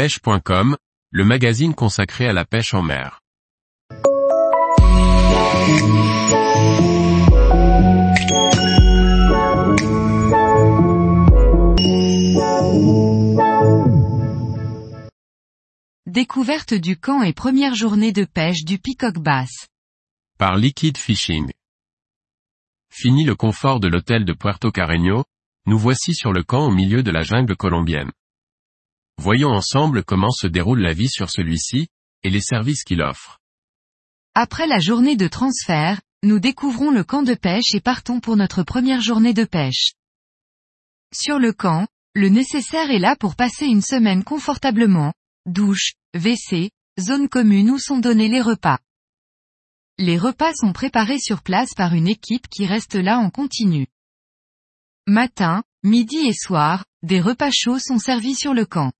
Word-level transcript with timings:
pêche.com, 0.00 0.78
le 1.10 1.24
magazine 1.26 1.74
consacré 1.74 2.26
à 2.26 2.32
la 2.32 2.46
pêche 2.46 2.72
en 2.72 2.80
mer. 2.80 3.20
Découverte 16.06 16.72
du 16.72 16.96
camp 16.96 17.22
et 17.22 17.34
première 17.34 17.74
journée 17.74 18.12
de 18.12 18.24
pêche 18.24 18.64
du 18.64 18.78
peacock 18.78 19.18
bass. 19.18 19.68
Par 20.38 20.56
Liquid 20.56 20.96
Fishing. 20.96 21.50
Fini 22.90 23.24
le 23.24 23.34
confort 23.34 23.80
de 23.80 23.88
l'hôtel 23.88 24.24
de 24.24 24.32
Puerto 24.32 24.72
Carreño, 24.72 25.24
nous 25.66 25.78
voici 25.78 26.14
sur 26.14 26.32
le 26.32 26.42
camp 26.42 26.64
au 26.68 26.70
milieu 26.70 27.02
de 27.02 27.10
la 27.10 27.20
jungle 27.20 27.54
colombienne. 27.54 28.10
Voyons 29.22 29.50
ensemble 29.50 30.02
comment 30.02 30.30
se 30.30 30.46
déroule 30.46 30.80
la 30.80 30.94
vie 30.94 31.10
sur 31.10 31.28
celui-ci, 31.28 31.88
et 32.22 32.30
les 32.30 32.40
services 32.40 32.84
qu'il 32.84 33.02
offre. 33.02 33.38
Après 34.34 34.66
la 34.66 34.78
journée 34.78 35.14
de 35.14 35.28
transfert, 35.28 36.00
nous 36.22 36.40
découvrons 36.40 36.90
le 36.90 37.04
camp 37.04 37.22
de 37.22 37.34
pêche 37.34 37.74
et 37.74 37.82
partons 37.82 38.20
pour 38.20 38.38
notre 38.38 38.62
première 38.62 39.02
journée 39.02 39.34
de 39.34 39.44
pêche. 39.44 39.92
Sur 41.12 41.38
le 41.38 41.52
camp, 41.52 41.86
le 42.14 42.30
nécessaire 42.30 42.90
est 42.90 42.98
là 42.98 43.14
pour 43.14 43.36
passer 43.36 43.66
une 43.66 43.82
semaine 43.82 44.24
confortablement, 44.24 45.12
douche, 45.44 45.92
WC, 46.14 46.70
zone 46.98 47.28
commune 47.28 47.72
où 47.72 47.78
sont 47.78 47.98
donnés 47.98 48.30
les 48.30 48.40
repas. 48.40 48.78
Les 49.98 50.16
repas 50.16 50.54
sont 50.54 50.72
préparés 50.72 51.20
sur 51.20 51.42
place 51.42 51.74
par 51.74 51.92
une 51.92 52.08
équipe 52.08 52.48
qui 52.48 52.64
reste 52.64 52.94
là 52.94 53.18
en 53.18 53.28
continu. 53.28 53.86
Matin, 55.06 55.62
midi 55.82 56.26
et 56.26 56.32
soir, 56.32 56.86
des 57.02 57.20
repas 57.20 57.50
chauds 57.52 57.78
sont 57.78 57.98
servis 57.98 58.34
sur 58.34 58.54
le 58.54 58.64
camp. 58.64 58.92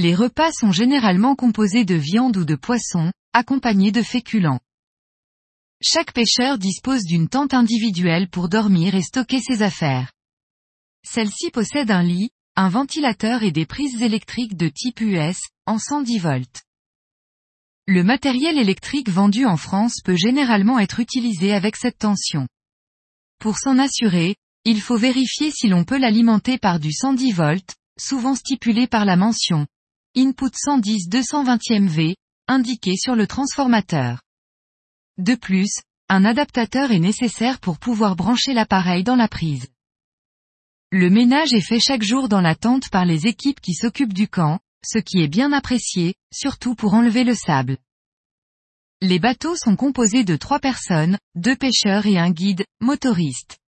Les 0.00 0.14
repas 0.14 0.52
sont 0.52 0.70
généralement 0.70 1.34
composés 1.34 1.84
de 1.84 1.96
viande 1.96 2.36
ou 2.36 2.44
de 2.44 2.54
poisson, 2.54 3.10
accompagnés 3.32 3.90
de 3.90 4.00
féculents. 4.00 4.60
Chaque 5.82 6.12
pêcheur 6.12 6.56
dispose 6.56 7.02
d'une 7.02 7.28
tente 7.28 7.52
individuelle 7.52 8.28
pour 8.28 8.48
dormir 8.48 8.94
et 8.94 9.02
stocker 9.02 9.40
ses 9.40 9.60
affaires. 9.62 10.12
Celle-ci 11.04 11.50
possède 11.50 11.90
un 11.90 12.04
lit, 12.04 12.30
un 12.54 12.68
ventilateur 12.68 13.42
et 13.42 13.50
des 13.50 13.66
prises 13.66 14.00
électriques 14.00 14.56
de 14.56 14.68
type 14.68 15.00
US, 15.00 15.40
en 15.66 15.80
110 15.80 16.18
volts. 16.20 16.62
Le 17.88 18.04
matériel 18.04 18.56
électrique 18.56 19.08
vendu 19.08 19.46
en 19.46 19.56
France 19.56 19.96
peut 20.04 20.16
généralement 20.16 20.78
être 20.78 21.00
utilisé 21.00 21.52
avec 21.52 21.74
cette 21.74 21.98
tension. 21.98 22.46
Pour 23.40 23.58
s'en 23.58 23.80
assurer, 23.80 24.36
il 24.64 24.80
faut 24.80 24.96
vérifier 24.96 25.50
si 25.50 25.66
l'on 25.66 25.82
peut 25.82 25.98
l'alimenter 25.98 26.56
par 26.56 26.78
du 26.78 26.92
110 26.92 27.32
volts, 27.32 27.74
souvent 27.98 28.36
stipulé 28.36 28.86
par 28.86 29.04
la 29.04 29.16
mention. 29.16 29.66
Input 30.16 30.50
110 30.54 31.08
220 31.08 31.86
V, 31.86 32.16
indiqué 32.46 32.96
sur 32.96 33.14
le 33.14 33.26
transformateur. 33.26 34.22
De 35.18 35.34
plus, 35.34 35.80
un 36.08 36.24
adaptateur 36.24 36.90
est 36.92 36.98
nécessaire 36.98 37.60
pour 37.60 37.78
pouvoir 37.78 38.16
brancher 38.16 38.54
l'appareil 38.54 39.04
dans 39.04 39.16
la 39.16 39.28
prise. 39.28 39.68
Le 40.90 41.10
ménage 41.10 41.52
est 41.52 41.60
fait 41.60 41.80
chaque 41.80 42.02
jour 42.02 42.28
dans 42.28 42.40
la 42.40 42.54
tente 42.54 42.88
par 42.88 43.04
les 43.04 43.26
équipes 43.26 43.60
qui 43.60 43.74
s'occupent 43.74 44.14
du 44.14 44.26
camp, 44.26 44.58
ce 44.84 44.98
qui 44.98 45.20
est 45.20 45.28
bien 45.28 45.52
apprécié, 45.52 46.14
surtout 46.32 46.74
pour 46.74 46.94
enlever 46.94 47.24
le 47.24 47.34
sable. 47.34 47.76
Les 49.02 49.18
bateaux 49.18 49.56
sont 49.56 49.76
composés 49.76 50.24
de 50.24 50.36
trois 50.36 50.58
personnes, 50.58 51.18
deux 51.34 51.56
pêcheurs 51.56 52.06
et 52.06 52.18
un 52.18 52.30
guide, 52.30 52.64
motoriste. 52.80 53.58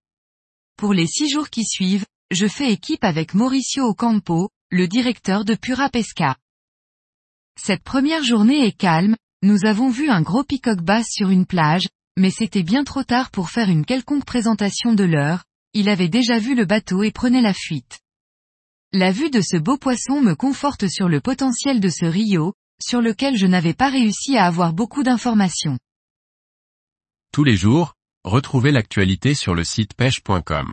Pour 0.77 0.95
les 0.95 1.07
six 1.07 1.29
jours 1.29 1.51
qui 1.51 1.65
suivent, 1.65 2.07
je 2.31 2.47
fais 2.47 2.73
équipe 2.73 3.05
avec 3.05 3.35
Mauricio 3.35 3.85
Ocampo, 3.85 4.49
le 4.73 4.87
directeur 4.87 5.45
de 5.45 5.57
Pura 5.57 5.89
Pesca. 5.89 6.37
Cette 7.61 7.83
première 7.83 8.23
journée 8.23 8.65
est 8.65 8.77
calme, 8.77 9.17
nous 9.43 9.65
avons 9.65 9.91
vu 9.91 10.09
un 10.09 10.23
gros 10.23 10.45
peacock 10.45 10.81
bass 10.81 11.09
sur 11.11 11.31
une 11.31 11.45
plage, 11.45 11.89
mais 12.17 12.31
c'était 12.31 12.63
bien 12.63 12.85
trop 12.85 13.03
tard 13.03 13.33
pour 13.33 13.51
faire 13.51 13.69
une 13.69 13.85
quelconque 13.85 14.25
présentation 14.25 14.93
de 14.93 15.03
l'heure, 15.03 15.43
il 15.75 15.89
avait 15.89 16.09
déjà 16.09 16.39
vu 16.39 16.55
le 16.55 16.67
bateau 16.67 17.03
et 17.03 17.11
prenait 17.11 17.41
la 17.41 17.53
fuite. 17.53 17.99
La 18.93 19.11
vue 19.11 19.31
de 19.31 19.41
ce 19.41 19.57
beau 19.57 19.77
poisson 19.77 20.21
me 20.21 20.37
conforte 20.37 20.87
sur 20.87 21.09
le 21.09 21.21
potentiel 21.21 21.81
de 21.81 21.89
ce 21.89 22.05
Rio, 22.05 22.55
sur 22.81 23.01
lequel 23.01 23.37
je 23.37 23.47
n'avais 23.47 23.75
pas 23.75 23.91
réussi 23.91 24.37
à 24.37 24.47
avoir 24.47 24.73
beaucoup 24.73 25.03
d'informations. 25.03 25.79
Tous 27.33 27.43
les 27.43 27.57
jours, 27.57 27.95
retrouvez 28.23 28.71
l'actualité 28.71 29.35
sur 29.35 29.57
le 29.57 29.65
site 29.65 29.95
pêche.com. 29.95 30.73